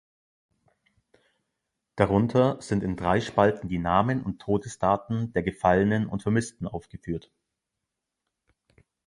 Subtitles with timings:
[1.95, 7.29] Darunter sind in drei Spalten die Namen und Todesdaten der Gefallenen und Vermissten aufgeführt.